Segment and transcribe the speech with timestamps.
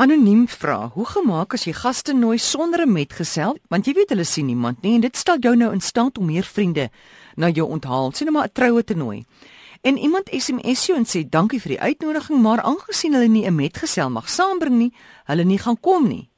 [0.00, 3.58] Anoniem vra: Hoe gemaak as jy gaste nooi sonder 'n metgesel?
[3.68, 6.24] Want jy weet hulle sien niemand nie en dit stel jou nou in staat om
[6.26, 6.88] meer vriende
[7.36, 9.24] na jou onthaal, sien nou maar 'n troue te nooi.
[9.82, 13.54] En iemand SMS jou en sê dankie vir die uitnodiging, maar aangesien hulle nie 'n
[13.54, 14.92] metgesel mag saambring nie,
[15.24, 16.30] hulle nie gaan kom nie.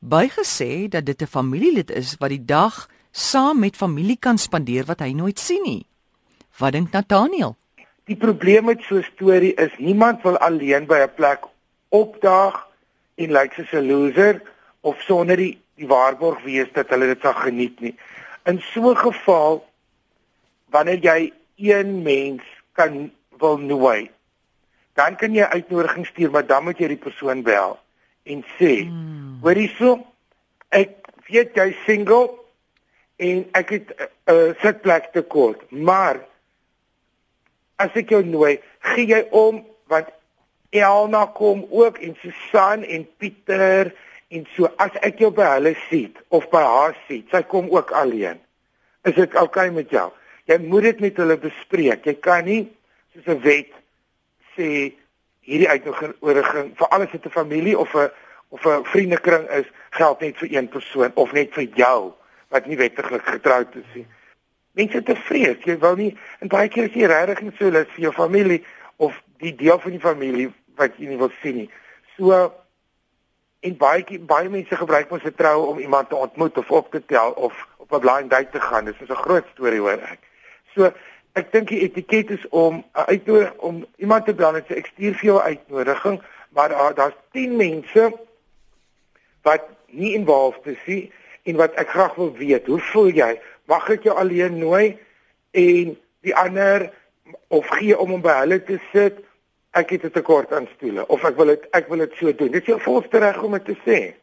[0.00, 5.00] Bygesê dat dit 'n familielid is wat die dag saam met familie kan spandeer wat
[5.00, 5.86] hy nooit sien nie.
[6.58, 7.56] Wat dink Nathaniel?
[8.04, 11.40] Die probleem met so 'n storie is niemand wil alleen by 'n plek
[11.88, 12.65] opdaag
[13.16, 14.42] en lyk soos 'n loser
[14.80, 17.94] of sonder die die waarborg wees dat hulle dit sal geniet nie.
[18.48, 19.64] In so 'n geval
[20.70, 22.42] wanneer jy een mens
[22.72, 24.10] kan wil nooi,
[24.94, 27.78] dan kan jy uitnodiging stuur, maar dan moet jy die persoon bel
[28.24, 29.38] en sê, hmm.
[29.42, 30.06] "Hoor hierso,
[30.68, 30.90] ek
[31.28, 32.30] weet jy single
[33.16, 36.20] en ek het 'n uh, uh, sitplek te kort, maar
[37.76, 40.08] as ek jou nooi, gee jy om want
[40.82, 43.92] Elna kom ook en Susan en Pieter
[44.28, 47.92] en so as ek jou by hulle sien of by haar sien, sy kom ook
[47.94, 48.40] alleen.
[49.06, 50.10] Is dit oukei okay met jou?
[50.46, 52.06] Jy moet dit met hulle bespreek.
[52.06, 52.62] Jy kan nie
[53.14, 53.72] soos 'n wet
[54.56, 54.92] sê
[55.46, 58.10] hierdie uitnodiging vir alles wat 'n familie of 'n
[58.48, 62.12] of 'n vriendekring is, geld net vir een persoon of net vir jou
[62.48, 64.06] wat nie wettiglik getroud is nie.
[64.72, 67.88] Mense te vrees, jy wil nie en baie keer as jy regtig nie so lus
[67.94, 68.64] vir jou familie
[68.96, 71.70] of die deel van die familie wat jy nie wil sien nie.
[72.16, 72.52] So
[73.66, 77.02] en baie baie mense gebruik mos 'n troue om iemand te ontmoet of op te
[77.04, 78.84] tel of op 'n blind date te gaan.
[78.84, 80.20] Dis 'n groot storie hoor ek.
[80.74, 80.92] So
[81.32, 84.86] ek dink die etiket is om 'n uitnodiging om iemand te bel en sê ek
[84.86, 88.12] stuur vir jou 'n uitnodiging, maar daar daar's 10 mense
[89.42, 91.12] wat nie involved is nie
[91.42, 93.40] en wat ek graag wil weet, hoe voel jy?
[93.64, 94.98] Mag ek jou alleen nooi
[95.50, 96.90] en die ander
[97.48, 99.22] of gee om hom by hulle te sit
[99.76, 102.50] ek het 'n tekort aan stoele of ek wil dit ek wil dit so doen.
[102.50, 104.14] Dit is jou volste reg om dit te sê.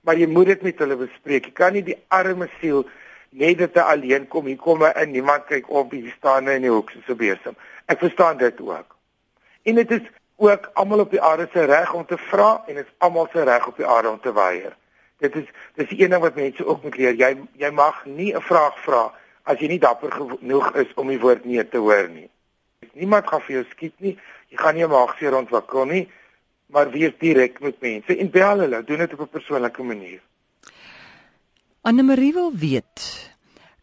[0.00, 1.44] Maar jy moet dit met hulle bespreek.
[1.44, 2.88] Jy kan nie die arme siel
[3.30, 6.92] net dit alleen kom hier kom en niemand kyk op hier staan in die hoek
[7.06, 7.56] so besem.
[7.86, 8.96] Ek verstaan dit ook.
[9.62, 10.06] En dit is
[10.36, 13.42] ook almal op die aarde se reg om te vra en dit is almal se
[13.42, 14.76] reg op die aarde om te weier.
[15.18, 15.44] Dit is
[15.74, 17.14] dis die een ding wat mense ook moet leer.
[17.14, 19.12] Jy jy mag nie 'n vraag vra
[19.42, 22.30] as jy nie dapper genoeg is om die woord nee te hoor nie.
[22.92, 24.18] Niemand gaan vir jou skiet nie.
[24.48, 26.08] Jy gaan nie 'n maagseer ontwikkel nie,
[26.66, 30.20] maar wees direk met mense en bel hulle, doen dit op 'n persoonlike manier.
[31.82, 33.30] Anne-Marie wil weet,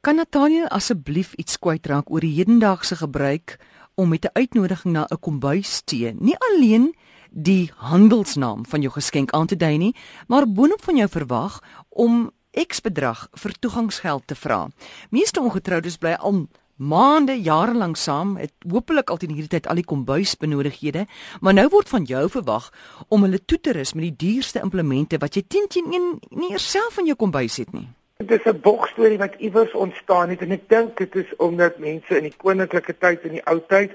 [0.00, 3.58] kan Nathaniel asseblief iets kwytraak oor die hedendaagse gebruik
[3.94, 6.94] om met 'n uitnodiging na 'n kombuis te, nie alleen
[7.30, 12.30] die handelsnaam van jou geskenk aan te dui nie, maar boonop van jou verwag om
[12.66, 14.68] X bedrag vir toegangsgeld te vra.
[15.10, 16.48] Meeste ongetroudes bly al
[16.78, 21.06] maande, jare lank saam, het hopelik altyd hierdie tyd al die kombuisbenodighede,
[21.42, 22.70] maar nou word van jou verwag
[23.08, 26.52] om hulle toe te rus met die duurste implemente wat jy teen teen een nie
[26.52, 27.88] eers self in jou kombuis het nie.
[28.18, 32.16] Dit is 'n bogstorie wat iewers ontstaan het en ek dink dit is omdat mense
[32.16, 33.90] in die koninklike tyd en die ou tyd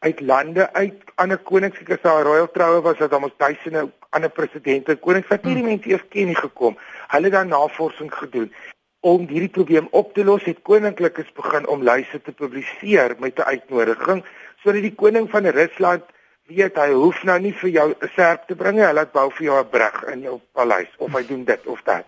[0.00, 5.28] uit lande uit ander as daar royal troue was dat almal duisende ander presidente konings
[5.28, 6.76] wat hierdie mense eers ken nie gekom.
[7.08, 8.52] Hulle het dan navorsing gedoen
[9.02, 13.50] om hierdie probleem op te los, het koninklikes begin om lyse te publiseer met 'n
[13.54, 14.24] uitnodiging
[14.62, 16.04] sodat die koning van Rusland
[16.46, 19.30] weet hy hoef nou nie vir jou 'n serp te bring nie, hy laat bou
[19.30, 22.04] vir jou 'n brug in jou paleis of hy doen dit of dat.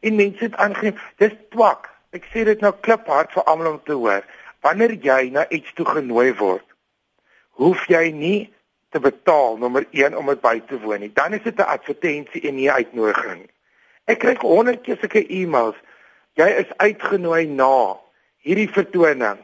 [0.00, 1.88] En mense het aangeneem, dis twak.
[2.10, 4.24] Ek sê dit nou kliphard vir almal om te hoor.
[4.60, 6.64] Wanneer jy na iets toe genooi word,
[7.50, 8.52] hoef jy nie
[8.90, 11.12] te betaal nommer 1 om dit by te woon nie.
[11.12, 13.50] Dan is dit 'n advertensie en nie 'n uitnodiging.
[14.04, 15.76] Ek kry 100 keer sulke e-mails
[16.38, 17.98] Jy is uitgenooi na
[18.46, 19.40] hierdie vertoning.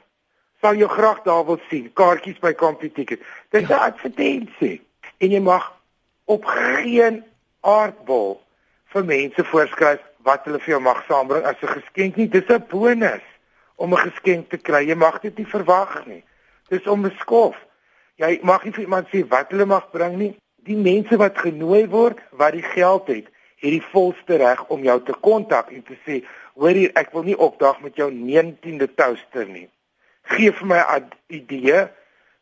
[0.62, 1.88] Sal jou graag daar wil sien.
[1.98, 3.22] Kaartjies by Computicket.
[3.50, 4.80] Dit is 'n advertensie
[5.18, 5.72] en jy mag
[6.24, 7.24] op geen
[7.60, 8.40] aardbol
[8.92, 12.28] vir mense voorskryf wat hulle vir jou mag saambring as 'n geskenk nie.
[12.28, 13.26] Dis 'n bonus
[13.76, 14.86] om 'n geskenk te kry.
[14.86, 16.24] Jy mag dit nie verwag nie.
[16.68, 17.56] Dis onbeskof.
[18.16, 20.36] Jy mag nie vir iemand sê wat hulle mag bring nie.
[20.62, 23.26] Die mense wat genooi word, wat die geld het,
[23.64, 26.20] het die volste reg om jou te kontak en te sê
[26.60, 29.68] hoor hier ek wil nie opdag met jou 19de toaster nie.
[30.34, 31.88] Gee vir my 'n idee.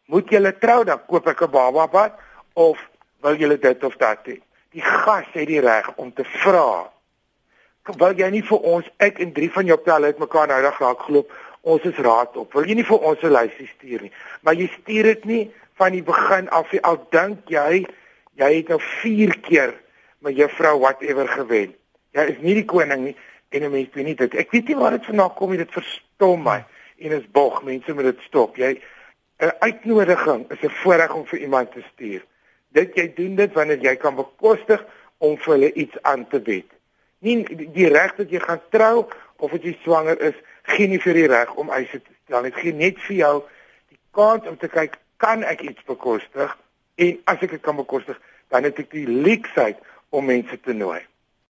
[0.07, 2.19] Moet jy trou dan koop ek 'n baba bad
[2.55, 2.79] of
[3.23, 4.41] wil jy dit of dat hê?
[4.73, 6.91] Die gas het die reg om te vra.
[7.99, 10.79] Wil jy nie vir ons ek en drie van jou pelle het mekaar nou dag
[10.79, 11.33] raak geloop.
[11.63, 12.53] Ons is raad op.
[12.53, 14.13] Wil jy nie vir ons 'n lysie stuur nie?
[14.41, 16.75] Maar jy stuur dit nie van die begin af.
[16.83, 17.87] Al dink jy
[18.35, 19.75] jy het nou 4 keer
[20.23, 21.75] met juffrou whatever gewen.
[22.13, 23.17] Jy is nie die koning nie
[23.53, 24.35] en 'n mens weet nie dit.
[24.35, 25.59] Ek weet nie waar dit vandaan kom nie.
[25.59, 26.65] Dit verstom my
[26.99, 27.63] en is bog.
[27.63, 28.57] Mense moet dit stop.
[28.57, 28.81] Jy
[29.41, 32.23] 'n uitnodiging is 'n voorreg om vir iemand te stuur.
[32.69, 34.85] Dit jy doen dit wanneer jy kan bekostig
[35.19, 36.71] om vir hulle iets aan te bied.
[37.19, 41.15] Nie die reg dat jy gaan trou of as jy swanger is, gee nie vir
[41.15, 42.43] die reg om eise te stel.
[42.43, 43.43] Dit gee net vir jou
[43.89, 46.57] die kans om te kyk kan ek iets bekostig
[46.95, 49.79] en as ek dit kan bekostig, dan het ek die leksheid
[50.13, 51.01] om mense te nooi.